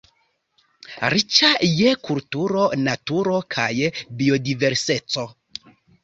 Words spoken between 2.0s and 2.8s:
kulturo,